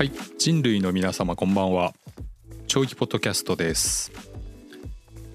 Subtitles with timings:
[0.00, 0.12] はい。
[0.38, 1.92] 人類の皆様こんばんは。
[2.68, 4.10] 長期ポッドキャストです。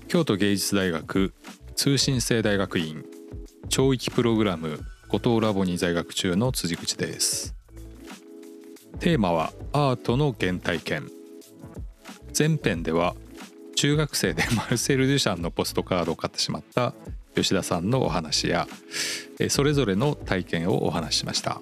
[0.08, 1.36] 京都芸術大学
[1.76, 3.06] 通信制大学院
[3.70, 7.54] 長域プログラム後藤ラボに在学中の辻口です。
[9.00, 11.12] テーマはアートの原体験。
[12.36, 13.16] 前編では
[13.76, 16.96] 中学生で マルセル・デュシャンのポストカードを買ってしまった
[17.36, 18.68] 吉田さんのお話や
[19.50, 21.62] それぞれの体験をお話ししました。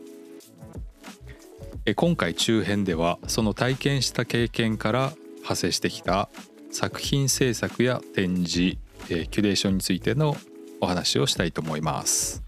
[1.96, 6.30] 今回中編ではその体験した経験から派生してきた
[6.72, 10.38] 作品制作や展示キュレーションについての
[10.80, 12.42] お話をしたいと思います。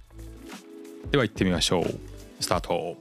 [1.11, 1.99] では行ってみましょう。
[2.39, 2.95] スタート。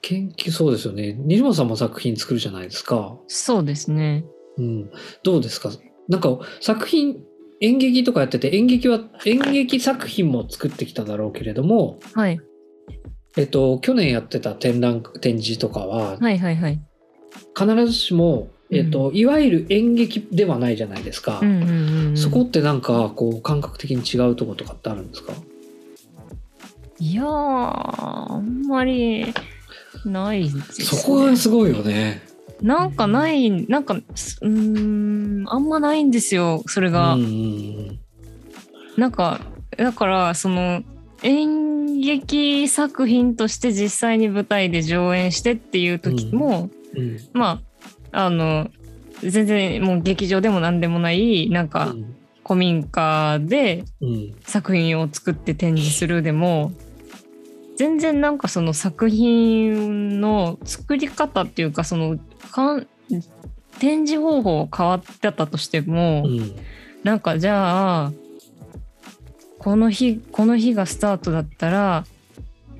[0.00, 1.12] 研究そうですよね。
[1.12, 3.18] 西本さんも作品作るじゃないですか。
[3.28, 4.24] そうですね。
[4.56, 4.90] うん。
[5.22, 5.70] どうですか？
[6.08, 7.22] なんか作品
[7.60, 12.40] 演劇とかやってて演劇は演劇作品も作ってきただろうけれどもはい
[13.36, 16.80] えっと去年やってた展覧展示とかははいはいはい。
[17.58, 22.16] 必ずしも、えっと、いわゆる演劇ではないじゃないですか、うんうんうんうん。
[22.16, 25.32] そこってなんかこう感覚的に違うとことかってあるんですか？
[26.98, 29.34] いやーあんまり
[30.06, 32.22] ないです、ね、そこがすごいよね。
[32.62, 38.00] なんかないなんかすうーんあんまないんですよそれが、うんうん。
[38.96, 39.40] なんか
[39.76, 40.82] だからその
[41.22, 47.02] 演劇作品として実際に舞台で上演してっていう時も、うん。
[47.02, 47.18] うん。
[47.32, 47.60] ま
[48.12, 48.70] ああの
[49.22, 51.94] 全然もう劇場でも何でもないなんか
[52.46, 54.34] 古民家でうん。
[54.44, 56.72] 作品を作って展示するでも
[57.76, 62.18] 全然なんかその作品の作り方っていうかその
[62.50, 62.86] かん
[63.78, 66.56] 展示方法変わってたとしても、うん。
[67.04, 68.12] なんかじゃあ
[69.66, 72.06] この日この日がスタートだったら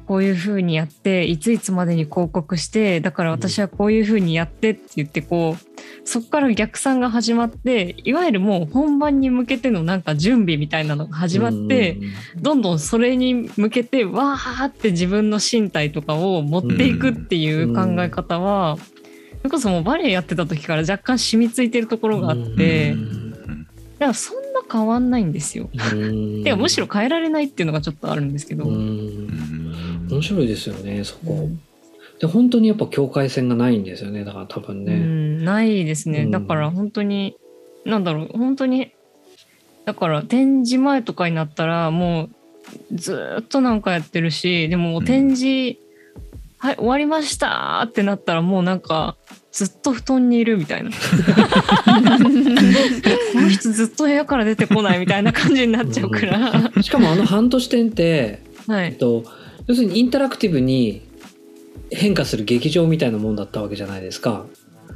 [0.06, 11.98] こういう風にやっていついつまでに広告してだから私はこういう風にやってって言ってこうそっから逆算が始まっていわゆるもう本番に向けてのなんか準備みたいなのが始まって、
[12.36, 18.76] どんどんそれに向けてわーって自分の身体とかを持っていくっていう考え方は、
[19.38, 23.30] それこそもうバレエやってた時から若干染みついてるところがあって、うん。
[23.32, 23.36] だ
[23.98, 25.70] からそんな変わんないんですよ。
[25.92, 28.64] うんてかむしろ変えられないっていうのがちょっとあるんですけど。
[28.64, 29.26] ううん
[30.06, 31.48] ん面白いですよねそこ。
[32.20, 34.94] で本当にやっぱ境界線がないんですよねだから多分うね。
[34.96, 36.22] んないですね。
[36.22, 37.36] うんだから本当に
[37.84, 38.92] なんだろう本当に
[39.84, 42.30] だから展示前とかになったらもう
[42.96, 45.78] ずーっとなんかやってるしでも展示、
[46.58, 49.16] はい終わりましたってなったらもうなんか
[49.52, 50.90] ずっと布団にいるみたいな。
[50.92, 50.96] こ
[53.40, 58.88] の人ずっと部屋から出てこないみたいな感じになっちゃうから、しかもあの半年展って、はい。
[58.88, 59.24] えっと、
[59.66, 61.00] 要するにインタラクティブに
[61.90, 64.44] 変化する劇場みたいなもんだったわけじゃないですか。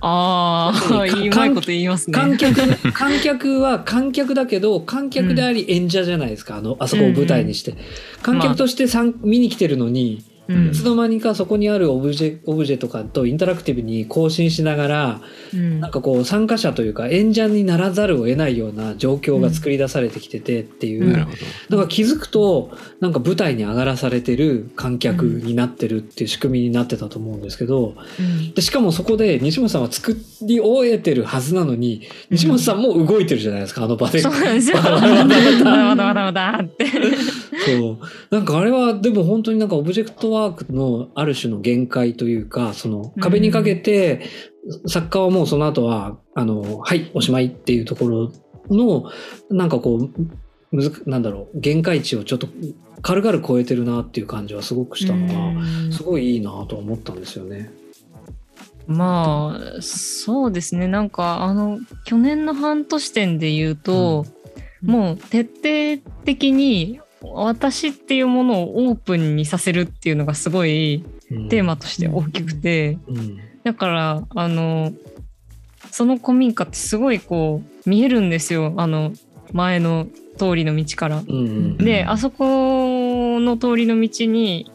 [0.03, 2.15] ああかうまいこと言いますね。
[2.15, 2.61] 観客
[2.93, 7.75] 観客は観客だけど観客であり演者じゃないですか、あのあそこを舞台にして、
[8.23, 10.69] 観客として参見に来てるのに、うん。
[10.69, 15.21] いつの間にかそこにあるオブジェオブジェとかとインタラクティブに更新しながら
[15.55, 15.81] うん。
[15.81, 21.11] なんかこう参加者というか演者にならざるを得ないような状況が作り出されてきててっていう、うん
[21.71, 28.55] だから気づくとなんか舞台に上がらされてる観客になってるっていう仕組みになってたと思うんですけどうん。
[28.55, 34.21] でしかもそこで西本さんは作り終えてるはずなのに西本さんも動いてるじゃないですかあの場で。
[34.21, 34.79] そうなんですよ。
[37.67, 37.99] そ う
[38.31, 44.23] なんかあれはでも本当になんかオブジェクトワークのある種の限界というかその壁にかけて、
[44.87, 48.33] 作家はもうその後はあのはいおしまいっていうところ
[48.69, 49.11] の
[49.51, 50.11] なんかこう
[50.71, 52.49] むずなんだろう限界値をちょっと
[53.03, 57.71] 軽々超えてるなっていう感じはすごくしたのがすごいいいなと思ったんですよね。
[58.87, 60.89] まあそうですね。
[60.89, 64.27] なんかあの去年の半年点で言うと、
[64.83, 71.05] もう徹底的に私っていうものをオープンにさせるっていうのがすごい
[71.49, 73.39] テーマとして大きくて、うん。
[73.63, 74.93] だからあの
[75.91, 78.73] その古民家ってすごいこう見えるんですよ。
[78.77, 79.13] あの
[79.53, 80.07] 前の
[80.39, 81.19] 通りの道から。
[81.19, 84.71] うんうんであそこの通りの道に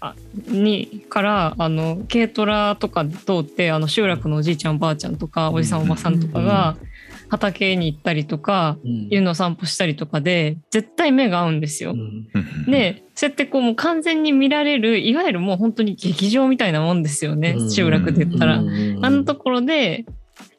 [0.00, 0.14] あ
[0.48, 5.82] にからあの軽トラとか通ってあの集落のおじいちゃんおばあちゃんとかおじさん。
[5.82, 6.76] おばさんとかが
[7.28, 9.08] 畑に行ったりとかうん。
[9.10, 11.92] 犬の散歩したりとかで絶対目が合うんですよ。
[11.92, 12.70] うん。
[12.70, 18.58] でそうやってこうもう完全に見られるいわゆるもう本当に劇場みたいなもんですよね集落で言ったら。
[18.58, 19.04] うん。
[19.04, 20.04] あのところで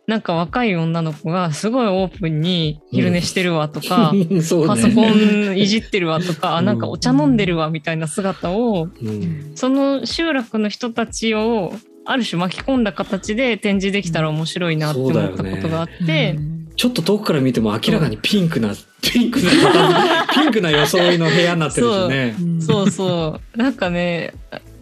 [0.08, 4.68] なんか若い女の子がすごいオープンに昼寝してるわとか、 そうね。
[4.68, 6.66] パソコンいじってるわとか、うん。
[6.66, 9.52] なんかお茶飲んでるわみたいな姿を、うん。
[9.56, 11.74] その集落の人たちを
[12.10, 16.40] ある種巻き込んだ形で展示できたら面白いなって思ったことがあって、
[16.78, 22.36] ちょっと遠くから見ても明らかにピンクな、ピンクな、ピンクな装いの部屋になってるしね。
[22.62, 23.58] そうそう。
[23.58, 24.34] なんかね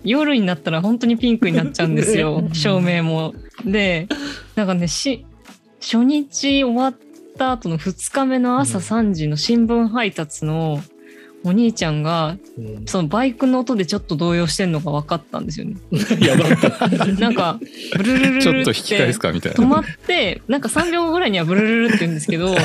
[0.04, 2.42] 夜になったら本当にピンクになっちゃうんですよ。
[2.42, 3.34] ね 照明も。
[3.66, 4.08] で
[4.56, 5.26] なんかねし
[5.82, 6.96] 初日終わっ
[7.38, 10.84] た後の2日目の朝3時の新聞配達の
[11.46, 15.76] お兄ちゃんがうんそのバイクの音でちょっと動揺してんのが分かったんですよね。
[16.20, 17.06] やばかった。
[17.14, 17.60] なんか
[17.96, 22.56] ブルルルルルちょっとっ引き返てすかみたい止まなってなんか3秒後ぐらいにはブルルルって言うんですけど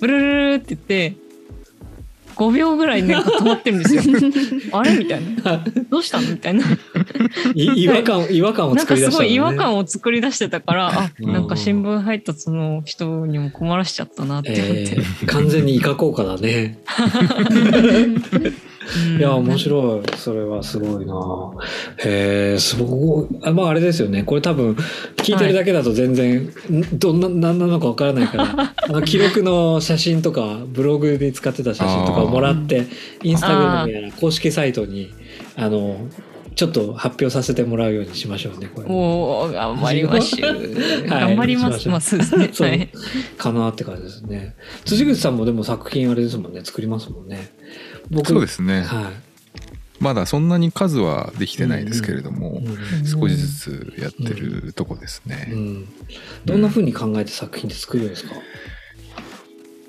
[0.00, 1.16] ブルルルルって言って
[2.38, 4.02] 5秒ぐらいなんか止まってるんですよ。
[4.72, 4.94] あれ？
[4.96, 5.64] みたいな。
[5.90, 6.30] どうしたの？
[6.30, 6.64] みたいな。
[7.54, 9.16] い違和感、違和感をなんかす作り出したのね。
[9.18, 14.72] ごい違和感を作り出してたから、あ、うんなんか新聞配達の人にも困らしちゃったなって思って。
[14.72, 16.78] えー完全にイカ効果だね。
[19.14, 20.16] うんいや、面白い。
[20.16, 21.14] それはすごいな
[21.98, 23.26] へえ、すごい。
[23.42, 24.22] あまああれですよね。
[24.22, 24.76] これ多分、
[25.16, 32.86] 聞いてるだけだと全然、んどんな、なんなのかわからないから、 あの記録の写真とか、ブログに使ってた写真とかをもらって、
[33.22, 35.10] インスタグラムやら公式サイトに、
[35.56, 36.08] あの、
[36.58, 38.88] ちょっと発表させてもらうようにしましょうね、これ。
[38.90, 40.50] おー頑張りましょう。
[41.08, 41.78] はい頑張ります。
[41.78, 42.50] しまあそうですね。
[42.58, 42.90] はい。
[43.36, 44.56] かなって感じですね。
[44.84, 47.52] 辻口さんもでも作品あれですもんね、作りますもんね。
[48.10, 48.82] 僕そうですね。
[48.82, 49.12] は
[50.00, 52.66] まだそんなに数はできてないですけれども、い。
[52.66, 55.88] うん少しずつやってるとこですね、うん、
[56.44, 58.34] どんな風に考えて作品って作るんですか、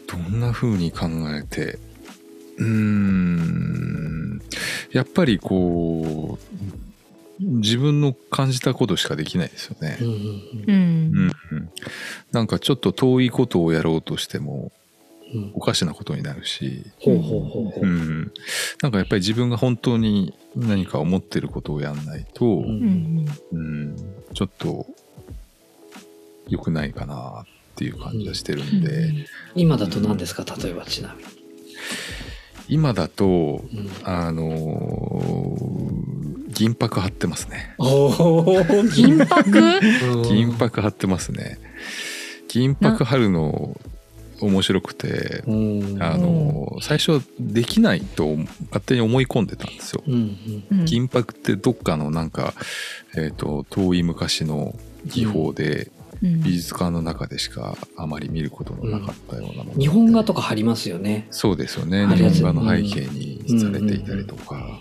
[0.08, 1.80] どんな風に考えて
[2.58, 4.42] うーん
[4.92, 9.98] やっぱりこう自分の感じたことしかできないですよね。
[10.02, 10.18] うんうんう
[10.68, 11.12] うん。
[11.28, 11.70] ん、うん、
[12.32, 14.72] なんかちょっと遠いことをやろうとしてもうん
[15.54, 17.12] おかしなことになるし、ほ
[17.82, 18.32] うん、
[18.82, 23.26] なんかやっぱり自分が本当に何か思ってることをやんないと、うん。
[23.52, 23.58] うん。
[23.58, 23.60] う
[23.92, 23.96] ん、
[24.34, 24.88] ちょっと
[26.48, 27.46] 良くないかなっ
[27.76, 29.14] ていう感じがしてるんで、
[29.56, 30.46] 今だと何ですか？
[30.62, 31.30] 例えばちなみに。
[32.68, 33.28] 今だとう
[33.76, 37.76] ん、あのー銀箔貼ってますね。
[37.78, 38.64] おお
[38.96, 39.80] 銀箔？
[40.28, 41.60] 銀箔貼ってますね。
[42.50, 43.80] 銀箔貼るの
[44.42, 45.98] 面白くて、うん。
[46.02, 48.38] あのー最初できないと
[48.68, 50.04] 勝手に思い込んでたんですよ。
[50.08, 50.18] うんう
[50.76, 50.80] ん。
[50.80, 50.86] うん。
[50.86, 52.54] 銀箔ってどっかのなんか、
[53.18, 54.76] えー、と遠い昔の
[55.06, 55.92] 技法で
[56.22, 56.42] うん。
[56.42, 61.28] 美術館の中でしかあまり見ることのなかったようなもので日本画とか貼りますよね。
[61.32, 62.08] そうですよね。
[62.08, 64.80] 日本画の背景にされていたりとか、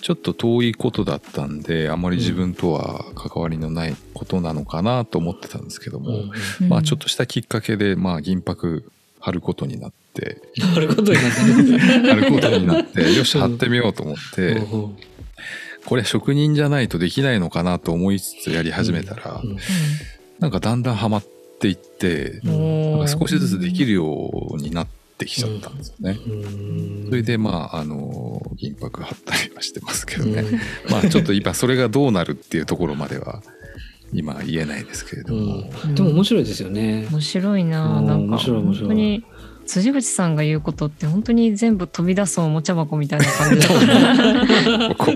[0.00, 6.24] ちょっと遠いことだったんであまり自分とは関わりのないことなのかなと思ってたんですけども、
[6.60, 6.68] うん。
[6.68, 10.40] まあちょっとしたきっかけで、まあ、銀箔貼ることになって
[10.74, 11.78] なることになってる。
[12.08, 14.96] 貼ることになってよし貼ってみようと思って、うん。
[15.84, 19.56] これ職人じゃないとできないのかなと思いつつやり始めたら、うん。
[20.38, 21.24] なんかだんだんハマっ
[21.60, 22.98] ていって、うん。
[22.98, 26.18] なんか少しずつできるようになってきちゃったんですよね。
[26.26, 27.06] うん。
[27.08, 30.90] それでまああの銀箔貼ったりはしてますけどね、うん。
[30.90, 33.42] まあちょっと今それがどうなるっていうところまでは
[34.12, 35.94] 今言えないですけれども、うん。
[35.94, 37.06] でも面白いですよね。
[37.10, 37.98] 面白いな。
[37.98, 38.78] うんなんか面白い面白い。
[38.80, 39.24] 本当に
[39.66, 45.12] 辻口さんが言うことって本当に全部飛び出すおもちゃ箱みたいな感じだから こ。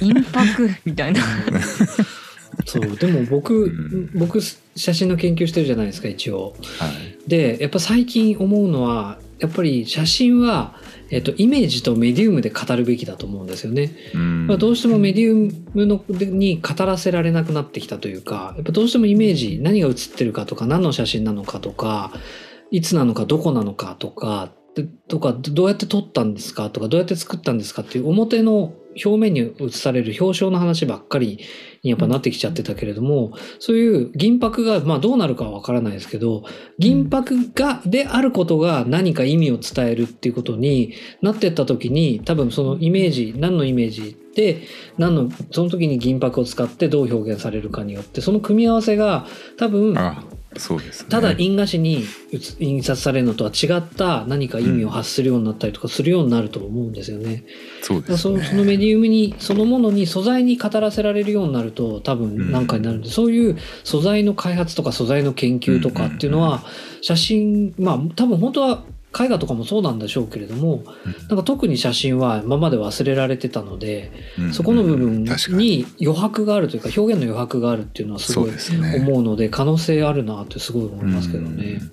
[0.00, 1.20] インパクみたいな
[2.66, 6.54] そうでも僕、うん僕写真の研究してるじゃないですか一応。
[6.58, 10.74] うはいでやっぱ最近思うのはやっぱり写真は、
[11.10, 13.92] えっと、イメージとメディウムで語るべきだと思うんですよね。
[14.14, 22.12] うんまあ、どうしてもメディウムのに語らせられなくなってきたというかやっぱどうしてもイメージ何が写ってるかとか何の写真なのかとか
[22.70, 31.38] いつなのかどこなのかとかでとかどうやって撮ったんですかとかどうやって作ったんですかっていう表の表面に映される表彰の話ばっかり
[31.82, 36.44] にやっぱなってきちゃってたけれども、そういう銀箔がまあどうなるかはわからないですけど
[36.78, 44.62] 銀箔がであることが何か意味を伝えるっていうことになってった時に多分そのイメージ何のイメージで
[44.98, 49.94] 何のその時に銀箔を使ってどう表現されるかによってその組み合わせが多分
[50.56, 51.08] そうですね。
[51.08, 57.44] ただ印画紙に写印刷されるのとは違った何か意味を発するようになったりとかするようになると思うんですよね。
[57.82, 58.18] そうですね。
[58.18, 66.64] そのそのメディウムにそのものに素材に語らせられるようになると多分何かになるんで、そういう素材の開発とか素材の研究とかっていうのは
[67.00, 68.84] 写真まあ多分本当は
[69.18, 70.84] 絵画とかもそうなんでしょうけれども
[71.28, 74.52] なんか特に写真は今まで忘れられてたので、うん。
[74.54, 75.30] そこの部分に。
[75.50, 78.50] に余白があるというか表現の余白があるっていうのはすそごい
[78.96, 81.64] 思うので可能性あるなってすごい思いますけどね。
[81.64, 81.92] うん。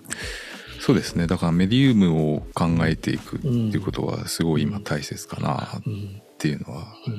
[0.79, 1.27] そうですね。
[1.27, 7.11] だからメディウムを考えていくっていうことはすごい今大切かなっうんていうのはう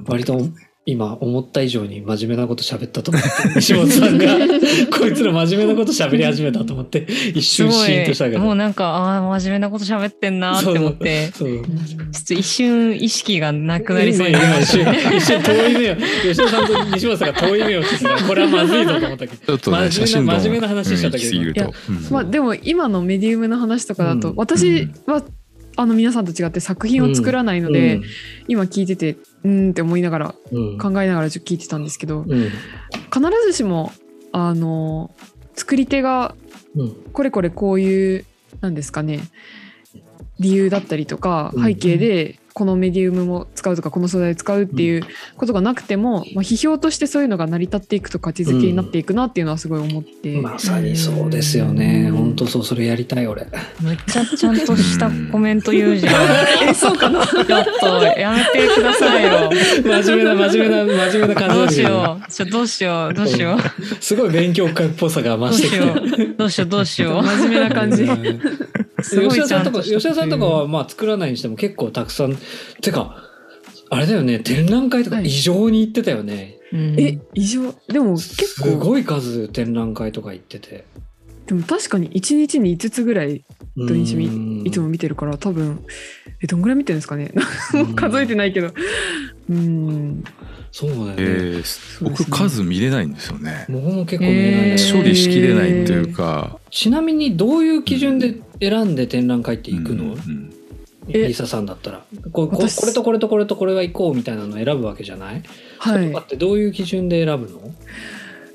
[0.00, 0.04] ん。
[0.06, 0.40] 割と
[0.84, 4.26] 今思った以上に真面目なこと喋ったと思って 西本さんが
[4.90, 8.40] こいつら真面目なこと喋り始めたと思って一す瞬シーンとしたけど。
[8.40, 11.30] もうなんかああ真面目なこと喋ってんなって思って。
[11.38, 15.16] ちょっと一瞬意識がなくなりそうになり今一ました瞬。
[15.16, 15.96] 一瞬遠い目を。
[15.96, 18.24] 吉田さんと西本さんが遠い目をしてた。
[18.24, 19.36] これはまずいぞと思ったけど。
[19.36, 22.10] ちょっとね真面目な写真論真面目な話しちゃったけどうんうん。
[22.10, 24.34] まあでも今のメディウムの話とかだと、うん。
[24.36, 25.22] 私は
[25.76, 28.00] あの皆さんと違って作品を作らないので、
[28.48, 30.78] 今聞いててうーんって思いながらうん。
[30.78, 32.26] 考えながらちょっと聞いてたんですけどうん。
[32.26, 32.50] 必
[33.46, 33.92] ずしも
[34.32, 35.14] あの
[35.54, 36.34] 作り手が
[36.76, 36.94] うん。
[37.12, 38.24] これこれこういう
[38.60, 39.20] なんですかね
[40.42, 41.64] 理由だったりとかうん。
[41.64, 45.02] 背景でこのメディウムも使うとかこの素材を使うっていう
[45.38, 52.08] ことがなくても、まあ、批評としてそういうのが成り立っていくと価値づけになっていくなっていうのはすごい思って、まさにそうですよね。
[52.10, 52.16] うん。
[52.16, 53.46] 本当そうそれやりたい俺。
[53.82, 56.14] めっちゃちゃんとしたコメント言うじゃん。
[56.68, 57.26] えそうかな？
[57.26, 59.50] ちょっとやめてくださいよ。
[59.82, 61.56] 真面目な真面目な真面目な感じ。
[61.56, 62.30] どうしよう。
[62.30, 63.14] ちょどうしよう。
[63.14, 63.58] どうしよう。
[63.98, 65.76] すごい勉強会っぽさが増してきて。
[65.76, 66.36] しよう。
[66.36, 67.22] どうしようどうしよう。
[67.22, 68.04] 真面目な感じ
[69.02, 72.36] 吉田さんとか吉田さんとかはまあ作らないにしても結構たくさん
[72.80, 73.28] てか
[73.90, 75.26] あれだよね展覧会とかはい。
[75.26, 76.98] 異常に行ってたよね、うん。
[76.98, 77.74] え異常？
[77.88, 78.68] でも結構。
[78.68, 80.86] すごい数展覧会とか行ってて。
[81.46, 83.44] でも確かに1日に5つぐらい
[83.76, 84.12] 土日
[84.64, 85.84] いつも見てるから多分
[86.40, 87.32] えどんぐらい見てるんですかね？
[87.96, 88.70] 数えてないけど。
[89.50, 90.24] うん。
[90.70, 92.26] そうだよね、えー僕ね。
[92.30, 93.66] 数見れないんですよね。
[93.68, 94.42] 僕も結構見えない。
[94.52, 94.96] ね、えー。
[94.96, 96.58] 処理しきれないというか。
[96.70, 100.54] ちなみにどういう基準で選んで展覧会って行くの、うんうん
[101.08, 102.04] えリサさんだったら。
[102.30, 105.42] ここれとこれとこれとこれは行こうみたいなのを選ぶわけじゃない、
[105.80, 106.06] はい。
[106.06, 107.60] とかってどういう基準で選ぶの？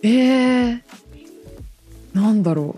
[0.01, 0.81] えー、
[2.13, 2.77] なんだろ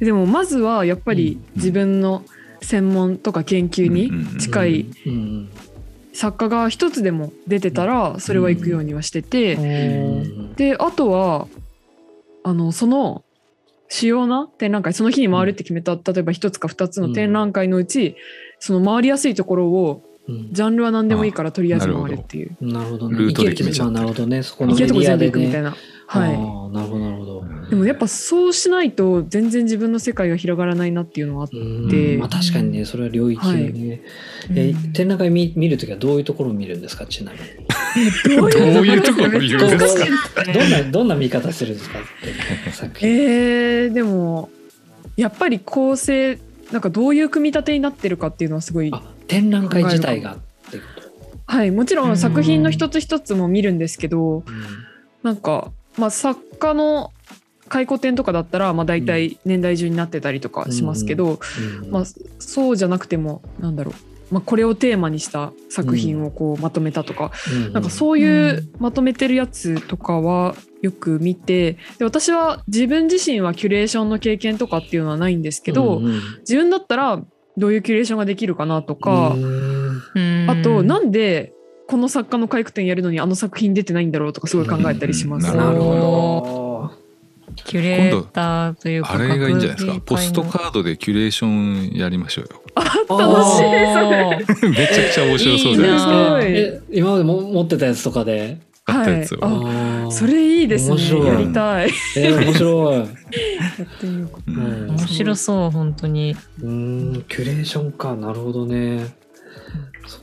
[0.00, 0.04] う。
[0.04, 2.22] でもまずはやっぱり自分の
[2.62, 5.50] 専門とか研究に近いうん
[6.12, 10.54] 作家が一つでも出てたらそれは行くようにはしてて、うん。
[10.54, 11.48] であとは
[12.44, 13.24] あのその
[13.88, 14.48] 主要な？
[14.58, 18.16] 展覧会その日に回るって決めた例えば一つか二つの展覧会のうち、
[18.58, 23.18] その回りやすいところをうんジャンルは何でもいいからとりあえず回るっていうなるほどね。
[23.18, 24.42] ルートで決めちゃってまあなるほどね。
[24.42, 25.70] そこの行けるとこ全部行くみたいな。
[25.70, 25.76] な。
[26.06, 27.44] はいなるほど、なるほど。
[27.70, 34.02] でもやっぱそうしないと全然自分の世界が広がらないなっていうのはあってうんまあ確かにね、それは領域でね。
[34.54, 37.06] えうん展覧会見見るときはどういうところを見るんですか？
[37.06, 37.44] ちなみに。
[38.24, 38.46] ど
[38.80, 39.96] ういうところ見るんです
[40.34, 40.44] か？
[40.44, 41.98] どんな、どんな見方するんですか？
[41.98, 42.02] っ
[42.64, 43.08] て作品。
[43.08, 44.50] えー、でも
[45.16, 46.38] やっぱり構成
[46.72, 50.36] なんかどういう組み立てになってるかっていうのはすごいあ、展覧会自体がっ
[50.70, 50.84] てこ
[51.46, 51.52] と？
[51.52, 54.44] はいもちろうんん作品の一つ一つも見るんですけど
[55.22, 57.12] なんか、まあ、作家の
[57.68, 61.38] 回顧展とかだったら、まあ、大体年代順になってたりとかしますけど、
[61.82, 61.90] うん。
[61.90, 62.04] まあ、
[62.38, 63.94] そうじゃなくてもなんだろう、
[64.30, 67.72] まあ、これをテーマにした作品をこうまとめたとか、うん。
[67.72, 76.20] なんかそういうまとめてるやつとかはよく見てで私は自分自身はキュレーションの経験とかっていうのはないんですけど、うんうん。
[76.40, 77.22] 自分だったら
[77.56, 81.52] どういうキュレーションができるかなとか、あとなんで
[81.88, 85.50] この作家の回顧展やるのにあの作品出てないんだろうとかすごい考えたりします。
[85.50, 85.56] うん。
[85.56, 86.67] なるほど
[87.64, 90.00] キュレーターというかあれがいいんじゃないですか？
[90.04, 92.62] ポストカードでキュレーションやりましょうよ。
[92.76, 94.70] 楽しいおー。
[94.70, 96.84] めちゃくちゃ面白そうじゃないですか。
[96.92, 98.58] 今までも持ってたやつとかで？
[98.84, 99.52] 買ったやつを、はい。
[99.52, 101.26] あーそれいいですね。
[101.26, 101.90] やりたい。
[102.16, 102.98] えー面白い。
[102.98, 103.08] やっ
[104.00, 104.88] てみようかうんうん。
[104.90, 106.34] 面白そう本当に。
[106.62, 109.14] うーん、キュレーションか、なるほどね。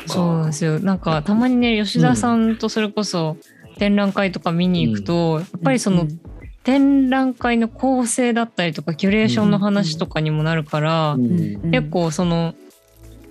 [0.08, 0.80] そうなんですよ。
[0.80, 3.38] なんかたまにね吉田さんとそれこそ
[3.78, 6.20] 展覧会とか見に行くと、やっぱりそのうん
[6.66, 11.72] 展覧会の構成だったりとかキュレーションの話とかにもなるから、うん。
[11.72, 12.56] 結構その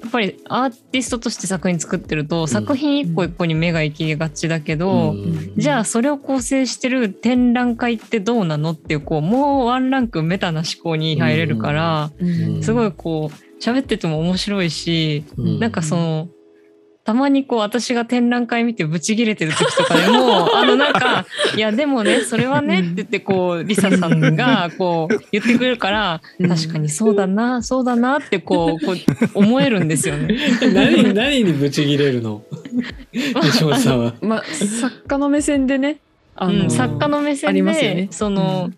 [0.02, 5.54] やっぱりアーティストとして作品作ってると、作品一個一個に目が行きがちだけど、うん。
[5.56, 12.24] じゃあそれを構成してる展覧会ってどうなのっていうこうもうワンランクメタな思考に入れるから、う
[12.58, 12.62] ん。
[12.62, 15.58] すごいこう喋ってても面白いし、うん。
[15.58, 16.28] なんかその
[17.04, 26.48] たまにこう私が展覧会見てブチギレてる時とかでも あのなんか「いやでもねそれはね」って言ってこうリサさんがこう言ってくれるからうん。
[26.48, 28.96] 確かにそうだなそうだなってこうこう
[29.34, 30.34] 思えるんですよね。
[30.72, 32.42] 何何にブチギレるの？
[33.12, 34.14] 西本さんは。
[34.22, 35.98] まあ作家の目線でね
[36.36, 38.08] あの、うん、作家の目あ線で、ね。
[38.10, 38.70] その、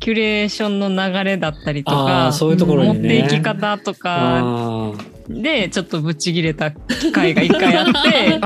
[0.00, 3.18] キュレーションの流れだったりとあかういうところ持って。
[3.18, 4.92] いき方とかあ
[5.40, 7.92] でちょっとブチ切れた機会が一回あって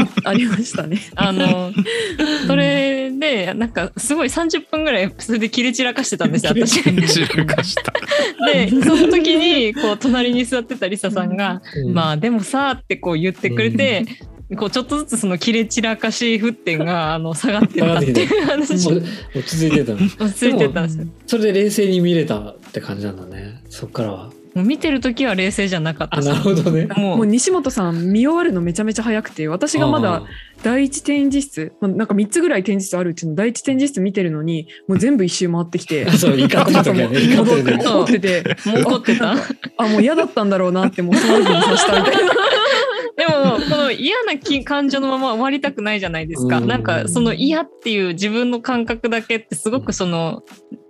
[0.25, 1.00] ありましたね。
[1.14, 1.73] あの
[2.47, 6.83] それでなんかすごい30分ぐらいそれで切れ散らかしてたんですよ私。
[6.83, 7.93] 散らかした。
[8.52, 14.05] でその時にこう隣に座ってたリサさんがー「まあでもさ」ってこう言ってくれて。
[14.57, 19.02] こうちょっとずつその切れ散らかし沸点があの下がってったっていう話落
[19.43, 19.99] ち着いてたの。
[20.21, 21.07] 落ち着いてたんですよ。
[21.26, 23.61] それで冷静に見れたって感じなんだね。
[23.71, 24.31] そっからは。
[24.57, 26.87] もう見てる時は冷静じゃなかったあ、なるほどね。
[26.97, 30.23] もうもう西本さん見終わるのめちゃめちゃ早くて私がまだ
[30.63, 36.13] 第一展示室まあなんか3つぐらい展示室あるうちの第一展示室見てるのにもう全部一周回ってきてあー。
[36.17, 37.37] そう、怒ってる時はね。
[37.37, 37.85] 怒ってるね。
[37.85, 39.35] 怒っててもう怒ってた？
[39.77, 42.33] あもう嫌だったんだろうなってもうその時に察したみたいな。
[43.17, 43.33] でも
[43.71, 46.59] この嫌な気感情のまま終わりたくないじゃないですか。
[46.59, 50.43] うんなんかその嫌っていう自分の感覚だけってすごくその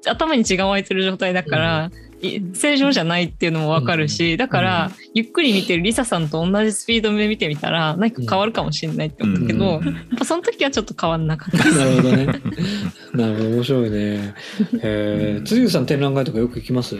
[0.07, 2.06] 頭に血が湧いてる状態だから、い
[2.55, 11.71] 正常じゃないっていうのもわかるし、だからゆっくり見てるリサさんと同じスピードで見てみたら何か変わるかもしれないって思ったけど、うんやっぱその時はちょっと変わんなかった。
[11.71, 12.27] なるほどね。
[13.15, 14.35] なるほど、面白いね。
[14.83, 16.97] えー、辻口さん展覧会とかよく行きます？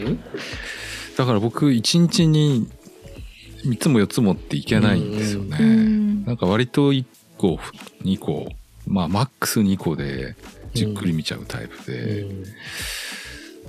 [1.17, 2.67] だから僕一日に
[3.65, 5.57] 3つも4つもっていけないんですよね。
[5.59, 7.05] うんなんか割と1
[7.37, 7.59] 個
[8.03, 8.49] 2個
[8.85, 10.35] まあマックス2個で
[10.73, 12.43] じっくり見ちゃうタイプうで、ん。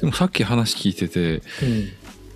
[0.00, 1.42] でもさっき話聞いててうん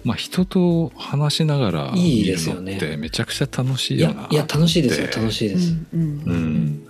[0.04, 5.07] まあ人と話しながらいい見るですよねのってめちゃくちゃ楽しいいよなや、いや、楽しいですよ。
[5.07, 5.75] 楽しいです。
[5.95, 6.87] うんうん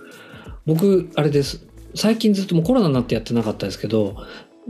[0.65, 1.65] 僕、あれです。
[1.93, 4.15] 最近ずっともうコロナになってやってなかったですけど、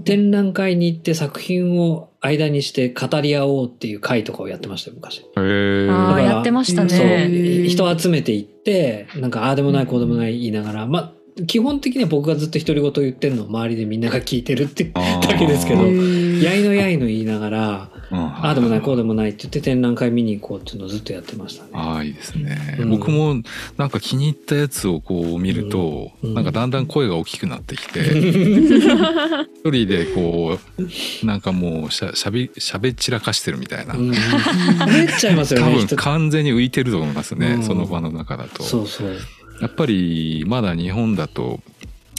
[0.04, 5.20] 展覧会に行って作品を間にして語り合おうっていう会とかをやってましたよ、昔。
[5.20, 7.68] へえやってましたそうね。
[7.68, 11.14] 人を集めていってなんかああでもないこうでもない言いながらまあ
[11.48, 15.02] 基本的には僕がずっと独り言言ってるのを周りでみんなが聞いてるってだ
[15.38, 18.20] けですけどやいのやいの言いながらうん。
[18.20, 21.72] ああでもないこうでもないって言って展覧会見に行こうっていうのをずっとやってましたね。
[21.74, 22.90] ああいいですね、うん。
[22.92, 23.42] 僕も
[23.78, 26.34] なんか気に入ったやつをこう見ると、うん。
[26.34, 28.00] なんかだんだん声が大きくなってきて、
[29.64, 34.12] 一人でこうなんかもうしゃしゃべしゃべ散らかしてるみたいな、うん。
[34.12, 37.64] 喋っちゃいますよ多分完全に浮いてると思いますね、うん。
[37.64, 38.64] その場の中だと。
[38.64, 39.18] そうそう
[39.64, 41.62] やっぱりまだ日本だと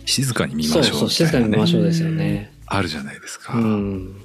[0.07, 2.53] 静かに見そうましょうそう静かに見ましょうですよね。
[2.67, 4.17] あるじゃないですか、うん。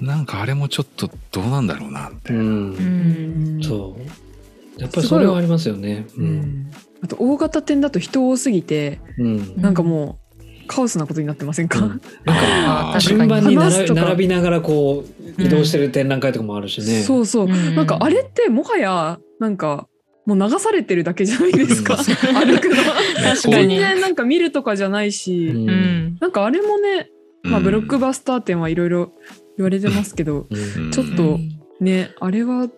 [0.00, 2.74] なんかあれもちょっとどうなんだろうなって、うん。
[2.74, 3.62] うん。
[3.62, 4.80] そう。
[4.80, 6.06] やっぱりそれはありますよね。
[6.18, 6.36] ううん。
[6.36, 6.72] ん。
[7.02, 9.56] あと大型店だと人多すぎてうん。
[9.56, 12.00] なんかもうカオスなことになってませんか、うん。
[12.24, 15.04] なんか順番に並びながらこ
[15.38, 17.02] う移動してる展覧会とかもあるしね。
[17.02, 17.74] そうそう、うん。
[17.74, 19.88] なんかあれってもはやなんか
[20.26, 22.76] もう流されてるだけじゃないですか、うん歩くの
[23.22, 23.76] 確かに。
[23.76, 25.70] 全然なんか見るとかじゃないし、うん。
[25.70, 27.10] うんなんかあれもね、
[27.42, 29.12] まあ、うんブロックバスター展はいろいろ
[29.56, 30.84] 言われてますけど、うん。
[30.86, 30.90] うん。
[30.90, 31.38] ちょっと
[31.80, 32.68] ねあれは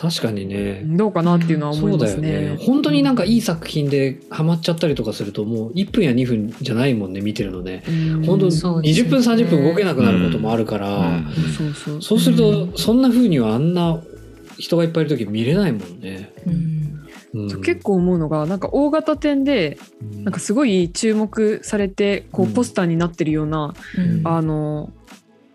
[0.00, 0.82] 確かにね。
[0.84, 2.50] どうかなっていうのは思そいうますだよね。
[2.50, 2.56] ね。。
[2.58, 7.84] 本当になんかいい作品でハマっちゃったりとかするともう1分や2分じゃないもんね見てるのね。
[7.88, 9.08] うん本当そうですね。
[9.08, 11.22] 20分30分動けなくなることもあるから、
[12.00, 14.02] そうするとそんな風にはあんな
[14.58, 16.32] 人がいっぱいいる時見れないもんね。
[16.46, 16.79] うん
[17.34, 17.62] うん。
[17.62, 19.78] 結構思うのがなんか大型展で
[20.12, 22.52] なんかすごい注目されてこううん。
[22.52, 24.26] ポスターになってるような、うん。
[24.26, 24.92] あの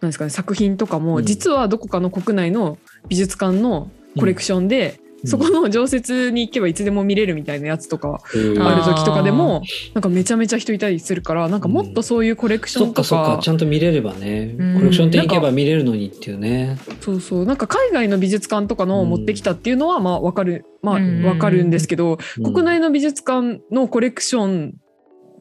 [0.02, 1.26] なんですかね作品とかもうん。
[1.26, 8.62] 実はどこかの国内の美術館のコレクションで、うんそこの常設に行けばいつでも見れるみたいなやつとかうん。
[8.62, 9.62] あある時とかでも
[9.94, 13.02] なんかめちゃめちゃ人いたりするからなんかもっとそういうコレクショそっンとか。
[13.02, 14.56] かそっかちゃんと見れればね。
[14.58, 14.76] うん。
[14.76, 16.78] コレクション店行けば見れるのにっていうね。
[17.02, 17.46] そうそう。
[17.46, 20.66] なんか海外の美術館とかのを持ってきたっていうのはまあわかる。
[20.82, 22.54] まあうんわかるんですけど、うん。
[22.54, 24.76] 国内の美術館のコレクション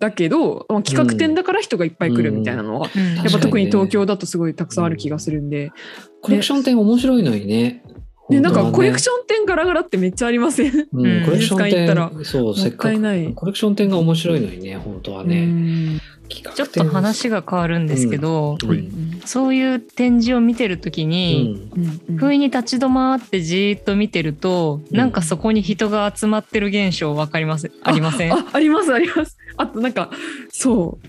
[0.00, 3.14] だけど、まあ企画展だから人がいっぱい来るみたいなのは、うん。
[3.16, 5.72] やっぱ特に東京だとすごいたくさんある気がするんで、
[6.22, 7.82] コレクション店面白いのにね。
[8.30, 11.24] でなんかコレクョション展ガラガラってめっちゃありません、ン、うんうん。
[11.24, 11.86] コレクション店
[12.24, 13.34] そうせっかく。
[13.34, 16.00] コレクション店が面白いのにね本当はうね。
[16.54, 18.68] ちょっと話が変わるんですけど、うん。
[18.68, 18.88] はい
[19.26, 21.82] そういう展示を見てる時に、うん。
[21.82, 24.96] うんうん不意に立ち止まってじーっと見てると、うん。
[24.96, 28.32] なんかそこに人が集まってる現象わかりますありません？
[28.32, 29.36] あありますあります。
[29.56, 30.10] あとなんか
[30.50, 31.06] そう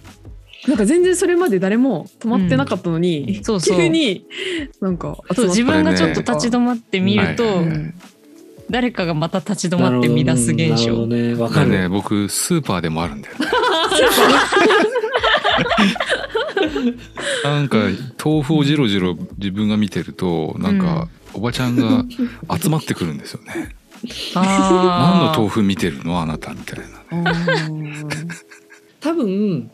[0.67, 3.43] なんか全然それまで誰も止まってなかったのに、うん。
[3.43, 3.78] そうそう。
[3.78, 4.25] 急に
[4.82, 7.56] なんかそう自分がちょっと立ち止まって見ると、はい。
[7.56, 7.93] はいうん
[8.69, 11.34] 誰かがまた立ち止まって乱す現象、なるほどね。
[11.36, 11.71] わこかる。
[11.71, 13.45] れね僕スーパーでもあるんだよね。
[17.43, 17.78] なんか
[18.23, 22.04] 豆腐をじろじろ自分が見てるとなんかおばちゃんが
[22.60, 23.75] 集まってくるんですよね。
[24.34, 26.19] 何の豆腐見てるの？
[26.19, 26.86] あなたみたいな。
[27.30, 28.28] あー。
[28.99, 29.69] 多分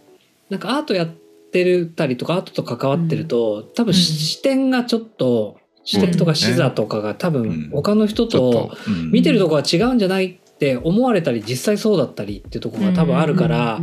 [0.52, 1.08] なんかアートやっ
[1.52, 8.72] ってるたりとかアートと関わってると、多分視点がちょっと、視点とか視座とかが多分他の人と
[9.12, 13.80] 見てるとこは違うんじゃないって思われたり実際そうだったりっていうところが多分あるから、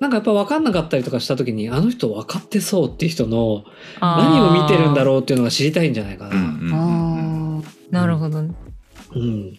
[0.00, 3.64] なんかやっぱ分かんなかったりとかした時にあの人分かってそうっていう人の
[4.00, 7.62] 何を見てるんだろうっていうのが知りたいんじゃないかな。
[7.90, 8.42] なるほど、う
[9.18, 9.58] ん。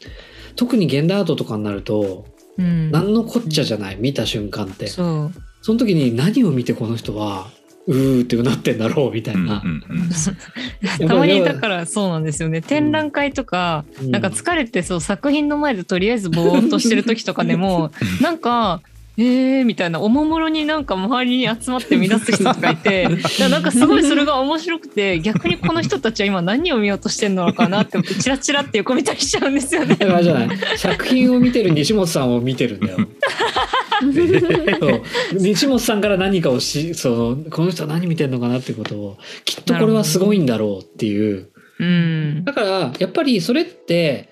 [0.55, 2.25] 特に現代アートとかになると
[2.57, 4.87] うん、何のこっちゃじゃない、見た瞬間って。
[4.87, 5.31] そ
[5.63, 7.47] そうの時に何を見てこの人は
[7.87, 9.61] うーってなってんだろうみたいな。
[9.63, 10.09] うんうんうん
[11.07, 18.81] たまにだからそうなんですよね展覧会とか、うんなんか疲れてそう作品の前でとりあえずぼーっとしてる時とかでもなんか
[19.17, 23.07] えーみたいなおもむろになんか周りに集まって見出す人とかいて
[23.49, 29.95] なんかすごいそれが面白くて逆にこの人たちは今何を見ようとしてんのかなって思ってチラチラって横見たりしちゃうんですよね。
[29.95, 32.97] だからじゃない作品を見てる西本さんを見てるんだよ。
[35.33, 41.49] 西本さんから何かをしそのこの人は何見てんのかなってことをきっとこれはすごいんだろうっていう。
[41.79, 42.43] うん。
[42.45, 44.29] だからやっぱりそれって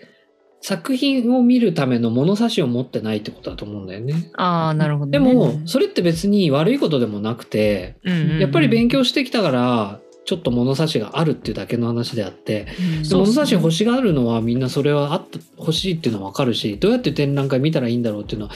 [0.62, 4.32] 作品を見るための物差しを持ってないってことだと思うんだよね。
[4.36, 5.12] ああなるほど、ね。
[5.12, 12.68] でもそれって別に悪いことでもなくてうんうんうん、やっぱり勉強してきたからちょっと物差しがあるっていうだけの話であって
[13.04, 18.54] うん物差し欲しがるのはみんなそれはあった欲しいっていうのは分かるしどうやって展覧会見たらいいんだろうっていうのは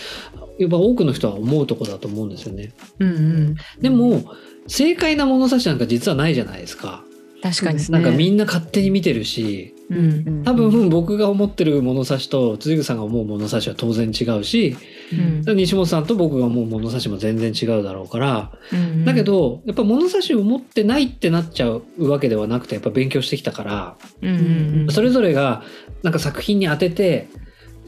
[0.59, 2.71] やっぱ多くの人は思うとこだと思うんですよね。
[2.99, 4.23] うんうん、でも
[4.67, 7.03] 正解な物差しなんか実はないじゃないですか。
[7.45, 7.77] 確かに。
[7.77, 10.43] ねなんかみんな勝手に見てるしうん。
[10.43, 14.75] 多分僕が思ってる物差しと辻口さんが思う物差しは当然違うし
[15.45, 15.55] うん。
[15.55, 19.05] 西本さんと僕が思う物差しも全然違うだろうからうん。
[19.05, 24.91] だけどやっぱ物差しを持ってないってなっちゃうわけではなくてやっぱ勉強してきたからうんうんうん。
[24.91, 25.63] それぞれが
[26.01, 27.27] なんか作品に当てて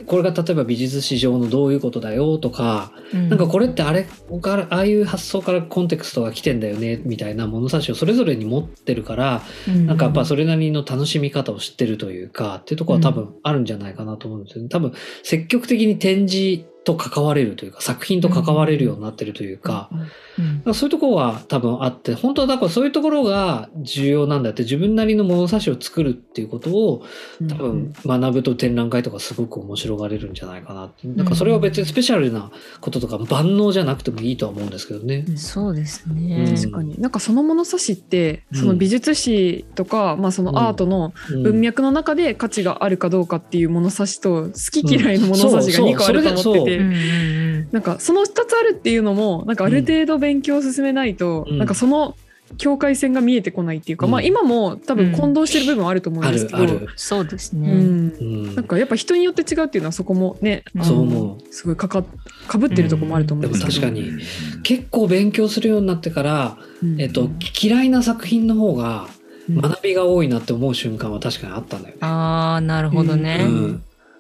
[0.06, 4.06] これが例えば美術史上のどういうことだよとか、うんなんかこれってあれ
[4.42, 14.70] からああいう発想からコンテクストが来てんだよねみたいな物差しをそれぞれに持ってるからなんかやっぱそれなりの楽しみ方を知ってるというかっていうところは多分あるんじゃないかなと思うんですよね。
[14.70, 27.04] 多分積極的に展示と関われるというか作品と関われるようになってるというか,、うんそういうところは多分あって本当はだからそういうところが重要なんだって自分なりの物差しを作るっていうことを
[27.50, 35.26] 多分学ぶと展覧会とかすごく面白がれるんじゃないかななんかそれは別にスペシャルなこととか万能じゃなくてもいいとは思うんですけどね。
[35.36, 36.28] そうですうん。
[36.28, 36.54] ね。
[36.56, 37.00] 確かに。
[37.02, 41.44] なんかその物差しってその美術史とか、まあそのアートのうん。
[41.44, 45.94] 文脈の中で価値があるかどうかっていう物差しと好き嫌いの物差しがうん。
[45.94, 51.58] 2個あると思ってそうんうんなんかその2つあるっていうのもなんかある程度勉強を進めないと、うん。
[51.58, 52.16] なんかその
[52.58, 54.12] 境界線が見えてこないっていうか、うん。
[54.14, 56.90] まあ今も多分混同してる部分はあると思うんあですけど、るある。
[56.96, 57.70] そうですね。
[57.70, 58.14] うん。
[58.20, 58.56] うん。
[58.56, 61.54] なんかやっぱ人によって違うっていうのはそこもね、そう思う。
[61.54, 62.04] すごいかか
[62.48, 67.02] かぶってるとこもあると思うんですけど、でも確かに結構勉強するようになってから、うん。
[67.02, 67.30] えっと、
[67.62, 69.08] 嫌いな作品の方が
[69.50, 69.56] うん。
[69.62, 72.02] 学びが多いなって思う瞬間は確かにあったんだよね。
[72.02, 73.46] ああなるほどね。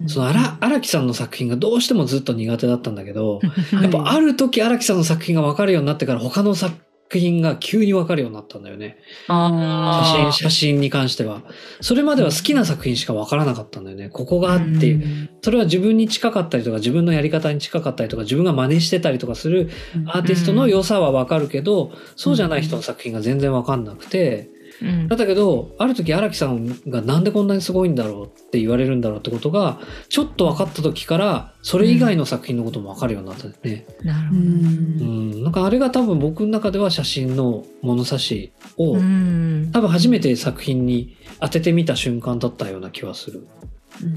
[0.02, 3.40] うんその荒荒木さんの作品がどうしてもずっと苦手だったんだけど、
[3.72, 6.76] やっぱある時荒木さんの作品が分かるようになってから他の作
[7.10, 8.98] 品が急に分かるようになったんだよね。
[9.28, 11.42] 写真、写真に関しては。
[11.82, 14.10] それまでは好きな作品しか分からなかったんだよね。
[14.10, 15.30] ここがあっていう。
[15.42, 19.70] それは自分に近かったりとか自分のやり方に近かったりとか自分が真似してたりとかする
[20.06, 24.50] アーティストの良さはわかるけど、そうじゃない人の作品が全然わかんなくて、
[24.82, 33.86] うんだけどある時荒木さんがなんでこんなにすごいんだろうって言われるんだろうってことがちょっと分かった時からそれ以外の作品のことも分かるようになったんですね。
[34.04, 34.40] うなるほど。
[34.40, 43.48] うんん、なんかあれが多分僕の中では写真の物差しを、うん多分初めて作品に当ててみた瞬間だったような気はする。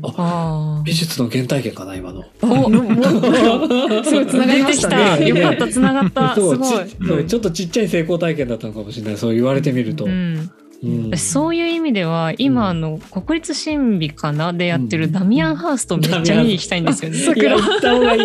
[0.03, 2.23] ああ美術の原体験かな今の。
[2.23, 2.47] す
[4.15, 5.19] ごいつながりましたね。
[5.19, 5.41] 出てきた。
[5.41, 6.35] よかったつながった。
[6.35, 7.27] す そうごい。
[7.27, 10.05] ちょっとちっちゃい成功体験だったのかもしれないそう言われてみると。
[10.05, 10.51] うん
[10.83, 17.19] うんそういう意味では今あの国立新美かなでやってるダミアン・ハーストめっちゃ見に行きたいんですよね。
[17.19, 18.23] いや行った方がいい。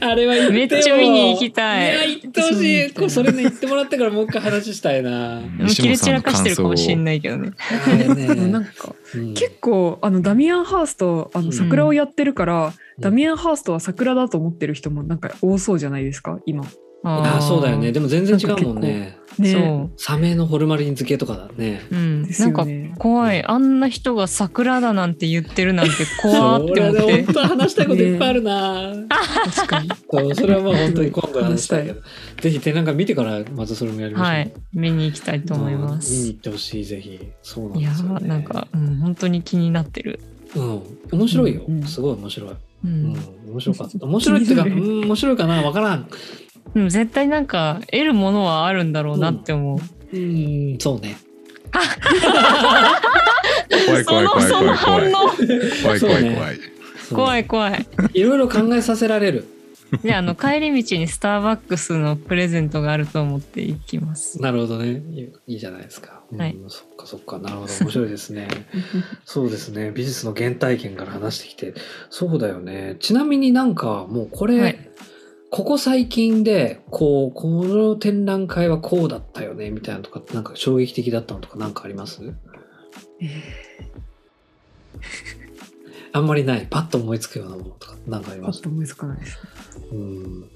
[0.00, 2.92] あれはめっちゃ見に行きたいいや行ってほしい。
[2.92, 5.40] こうそれね言ってもらってからもう一回話したいな。
[5.40, 7.52] もう切れ散らかしてるかもしれないけどね。
[7.86, 8.70] あれでもなんね。
[8.76, 16.64] かうん結構あのダミアン・ハーストあの桜をやってるから、うんダミアン・ハーストは桜だと思ってる人もなんか多そうじゃないですか今。
[17.04, 17.92] ああそうだよね。
[17.92, 19.18] でも全然違うもんね。
[19.38, 19.90] ねそう。
[19.96, 21.80] サメのホルマリン漬けとかだね。
[21.90, 22.66] うん、なんか。
[22.98, 28.92] 怖いあんな人が桜だなんて言ってるなんて怖って思っそれでて本当は話したいこといっぱいあるな。
[29.54, 29.88] 確かに。
[30.10, 32.00] そうそれはまあ本当に今度話したいけど。
[32.40, 34.34] ぜひ展覧会見てからまたそれもやりましょう。
[34.34, 37.20] はい見に行きたいと思いまうん見にす行ってほしいぜひ。
[37.42, 38.14] そうなんいやですよ、ね。
[38.16, 40.20] ーなんか、うん、本当に気になってる、
[40.56, 40.82] うん
[41.12, 41.82] 面白いようん。
[41.84, 42.50] すごい面白い。
[42.50, 43.16] ううんん、
[43.50, 44.06] 面白かった。
[44.06, 46.08] 面白いっていうか、 うん面白いかなわからん。
[46.74, 50.16] でも絶対なんか得るものはあるんだろうなって思う。
[50.16, 51.16] うん、そうね。
[53.86, 55.40] 怖い怖い怖いその怖い怖い
[55.82, 56.58] 怖い怖い怖い
[57.10, 57.86] 怖い怖い。
[58.14, 59.46] いろいろ考えさせられる。
[60.04, 64.40] じゃああの帰り道にスターバックスのプレゼントがあると思っていきます。
[64.40, 65.02] なるほどね。
[65.46, 66.22] いいじゃないですか。
[66.30, 67.38] うんはいそっかそっか。
[67.38, 67.72] なるほど。
[67.72, 68.48] 面白いですね。
[69.24, 69.90] そうですね。
[69.94, 71.74] 美術の原体験から話してきて。
[72.10, 72.96] そうだよね。
[73.00, 74.88] ちなみになんかもうこれ、はい
[75.50, 82.34] ここ最近で、こう、この展覧会はこうだったよね、みたいなのとか、なんか衝撃的だったのとかなんかあります？
[86.12, 86.66] あんまりない。
[86.68, 88.60] パッと思いつくようなものとか、なんかあります？
[88.60, 89.38] パッと思いつかないです。
[89.92, 90.50] うん。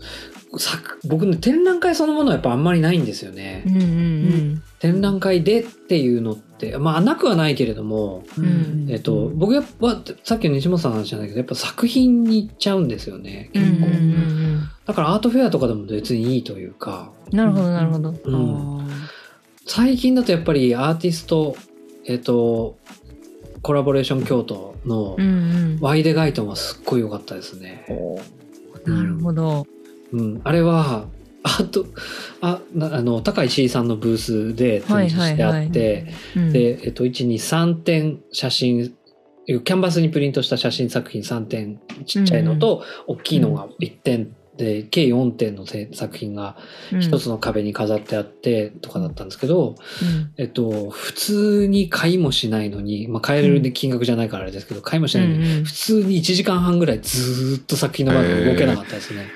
[0.58, 3.64] 作僕ね、展覧会そのものはやっぱあんまりないんですよね。
[3.66, 13.62] うんうん展覧会でっていうのって、まあなくはないけれども、んえっと、僕やっぱ、さっきの西本さんの話じゃないけど、やっぱ作品に行っちゃうんですよね、うん。
[13.62, 13.86] うん結構。
[13.86, 13.96] うんう
[14.38, 14.41] ん
[14.86, 17.36] だからアートフェアとかでも別にいいというか、うん。
[17.36, 18.10] なるほどなるほど。
[18.10, 18.86] うんあ
[19.66, 21.56] 最近だとやっぱりアーティスト、
[22.04, 22.76] えっと、
[23.62, 25.16] コラボレーション京都の。
[25.80, 27.86] ワイデガイトンはすっごい良かったですね。
[28.84, 29.66] なるほど。
[30.12, 31.06] うん、あれは、
[31.44, 31.86] あと、
[32.40, 38.94] あ、なあの、高石井さんのブースで展示してあって、うん、で、えっと、1、2、3点写真、
[39.46, 46.56] キャンバスにプリントした写真作品3点ちっちゃいのと、大きいのが1点で、計4点のせ作品が
[47.00, 50.32] 一つの壁に飾ってあってとかだったんですけど、うん。
[50.36, 59.28] えっと、普通に買いもしないのに、まあ、買える金額じゃないからあれですけど、買いもしないのに、普通に1時間半ぐらいずーっと作品の前で動けなかったですね。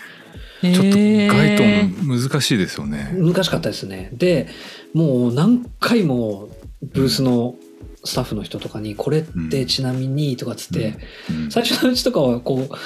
[0.62, 3.14] ちょっとガイトへン難しいですよね。
[3.14, 4.10] 難しかったですね。
[4.12, 4.48] で、
[4.94, 6.48] もう何回も
[6.82, 7.56] ブースの
[8.04, 10.94] スタッフの人とかに、これってちなみにとかっつって、
[11.30, 11.50] うん。
[11.50, 12.76] 最初のうちとかはこう、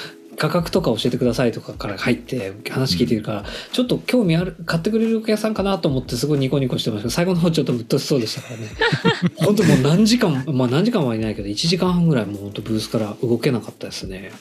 [0.41, 7.03] 価格とか教えてくださいとかから入って話聞いてるから、ちょっと興味ある、買ってくれるお客さんかなと思ってすごいニコニコしてました。
[7.03, 8.69] けど、最後の方ちょっとうっとしそうでしたからね。
[9.37, 14.31] 本当もう何時間、まあ何時間はいないけど、1時間半ぐらいもう本当ブースから動けなかったですね。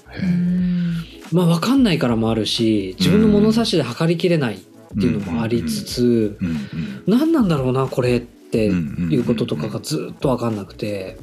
[1.32, 4.58] まあ分かんないからもあるし、自分の物差しで測りきれないっ
[4.98, 6.38] ていうのもありつつ、
[7.06, 11.18] 何なんだろうなこれってうんいうこととかがずっと分かんなくて。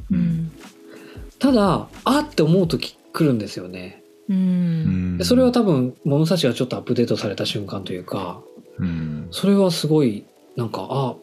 [1.40, 3.97] ただあって思う時来るんですよね
[4.28, 8.40] ううんそれは多分物差しがちょっとアップデートされた瞬間というか
[8.78, 9.28] うん。
[9.30, 10.24] それはすごい
[10.56, 11.14] なんかあ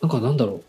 [0.00, 0.62] なんかなんだろう。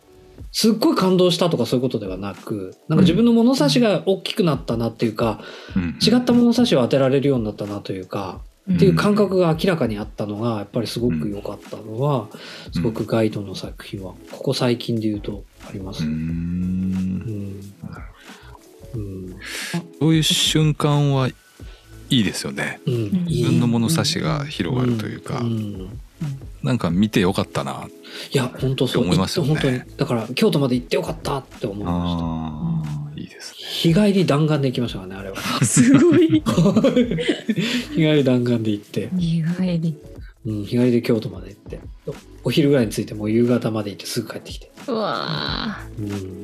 [0.52, 5.42] すっごい感動したとかそういうことではなくなんか自分の物差しが大きくなったなっていうか
[5.76, 5.98] うん。
[6.02, 12.28] 違った物差しを当てられるようになったなというかっていう感覚が明らかにあったのがやっぱりすごく良かったのは
[12.72, 16.04] すごくガイドの作品はここ最近で言うとあります。
[16.06, 16.14] うね。
[16.14, 17.62] ん
[18.94, 19.02] うん。
[19.02, 19.36] うん
[20.00, 21.34] そういう瞬間はい
[22.10, 22.82] いですよね。
[22.86, 23.26] うん。
[23.26, 25.48] 自分の物差しが広がるというか、うん。
[25.48, 26.00] うん
[26.64, 27.90] なんか見てよかったな。
[28.32, 29.04] いや本当そう。
[29.04, 29.50] って思いますよね。
[29.54, 29.82] 本当に。
[29.98, 32.24] だから京都まで行ってよかったって思いました。
[32.24, 33.58] ああ、いいですね。
[33.60, 35.36] 日帰り弾丸で行きましたからねあれは。
[35.66, 36.42] すごい。
[37.92, 39.98] 日帰り弾丸で行って、意外に
[40.46, 41.80] うん、日帰りで京都まで行って。
[42.46, 46.44] お昼ぐらいに着いてもう夕方まで行ってすぐ帰ってきて、うわうん、